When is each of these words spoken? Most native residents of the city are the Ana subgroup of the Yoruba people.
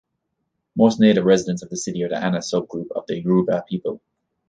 Most 0.75 0.99
native 0.99 1.25
residents 1.25 1.61
of 1.61 1.69
the 1.69 1.77
city 1.77 2.01
are 2.01 2.09
the 2.09 2.17
Ana 2.17 2.39
subgroup 2.39 2.89
of 2.89 3.05
the 3.05 3.21
Yoruba 3.21 3.63
people. 3.69 4.01